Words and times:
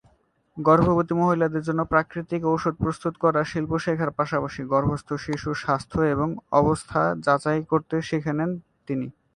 গর্ভবতী 0.57 1.13
মহিলাদের 1.15 1.65
জন্য 1.67 1.81
প্রাকৃতিক 1.85 2.41
ওষুধ 2.47 2.73
প্রস্তুত 2.75 3.13
করার 3.23 3.49
শিল্প 3.51 3.71
শেখার 3.77 4.11
পাশাপাশি 4.11 4.61
গর্ভস্থ 4.73 5.09
শিশুর 5.23 5.55
স্বাস্থ্য 5.55 5.99
এবং 6.13 6.27
অবস্থান 6.53 7.07
যাচাই 7.25 7.61
করতেও 7.71 8.01
শিখে 8.09 8.33
নেন 8.33 8.51
তিনি। 8.87 9.07